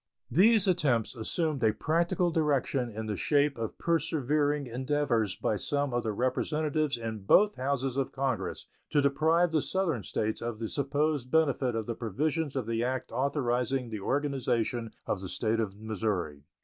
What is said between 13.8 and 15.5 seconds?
the organization of the